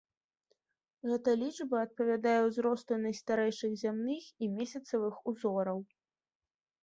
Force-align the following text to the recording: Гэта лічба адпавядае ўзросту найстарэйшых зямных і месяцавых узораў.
Гэта 1.09 1.33
лічба 1.41 1.81
адпавядае 1.87 2.39
ўзросту 2.47 2.93
найстарэйшых 3.03 3.71
зямных 3.83 4.23
і 4.45 4.49
месяцавых 4.57 5.15
узораў. 5.33 5.79